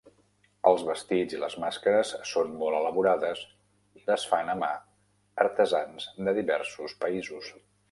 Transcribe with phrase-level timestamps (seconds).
[0.69, 3.43] Els vestits i les màscares són molt elaborades
[4.01, 4.73] i les fan a mà
[5.47, 7.55] artesans de diversos països.